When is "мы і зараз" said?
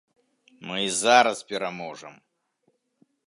0.69-1.43